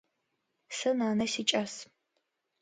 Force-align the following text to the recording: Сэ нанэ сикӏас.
Сэ 0.77 0.89
нанэ 0.97 1.25
сикӏас. 1.33 1.73